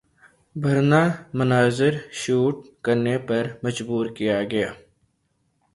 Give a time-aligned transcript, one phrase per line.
[0.55, 1.01] برہنہ
[1.33, 2.55] مناظر شوٹ
[2.83, 4.69] کرنے پر مجبور کیا گیا